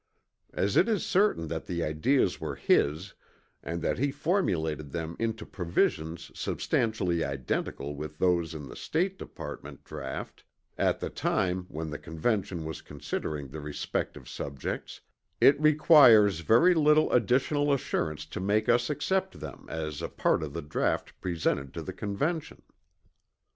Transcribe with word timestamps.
As 0.55 0.77
it 0.77 0.89
is 0.89 1.05
certain 1.05 1.47
that 1.49 1.67
the 1.67 1.83
ideas 1.83 2.41
were 2.41 2.55
his, 2.55 3.13
and 3.61 3.83
that 3.83 3.99
he 3.99 4.09
formulated 4.11 4.89
them 4.89 5.15
into 5.19 5.45
provisions 5.45 6.31
substantially 6.33 7.23
identical 7.23 7.93
with 7.95 8.17
those 8.17 8.55
in 8.55 8.67
the 8.67 8.75
State 8.75 9.19
Department 9.19 9.83
draught, 9.83 10.43
at 10.75 10.99
the 11.01 11.11
time 11.11 11.65
when 11.69 11.91
the 11.91 11.99
Convention 11.99 12.65
was 12.65 12.81
considering 12.81 13.49
the 13.49 13.59
respective 13.61 14.27
subjects, 14.27 15.01
it 15.39 15.61
requires 15.61 16.39
very 16.39 16.73
little 16.73 17.11
additional 17.11 17.71
assurance 17.71 18.25
to 18.25 18.39
make 18.39 18.67
us 18.67 18.89
accept 18.89 19.39
them 19.39 19.67
as 19.69 20.01
a 20.01 20.09
part 20.09 20.41
of 20.41 20.53
the 20.53 20.63
draught 20.63 21.13
presented 21.21 21.75
to 21.75 21.83
the 21.83 21.93
Convention. 21.93 22.63